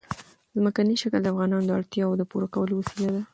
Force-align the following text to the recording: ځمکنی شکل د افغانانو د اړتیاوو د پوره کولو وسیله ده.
ځمکنی 0.55 0.95
شکل 1.01 1.21
د 1.23 1.27
افغانانو 1.33 1.67
د 1.67 1.71
اړتیاوو 1.79 2.17
د 2.19 2.23
پوره 2.31 2.47
کولو 2.53 2.73
وسیله 2.81 3.09
ده. 3.15 3.21